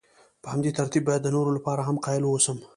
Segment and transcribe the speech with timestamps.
[0.41, 2.57] په همدې ترتیب باید د نورو لپاره هم قایل واوسم.